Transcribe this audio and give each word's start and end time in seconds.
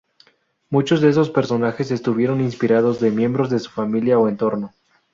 Muchos 0.71 0.99
de 1.01 1.09
esos 1.09 1.29
personajes 1.29 1.91
estuvieron 1.91 2.41
inspirados 2.41 2.99
de 2.99 3.11
miembros 3.11 3.51
de 3.51 3.59
su 3.59 3.69
familia 3.69 4.17
o 4.17 4.27
entorno. 4.29 4.73